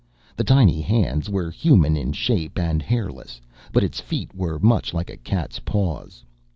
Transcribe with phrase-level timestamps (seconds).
[0.35, 3.39] The tiny hands were human in shape and hairless,
[3.71, 6.25] but its feet were much like a cat's paws.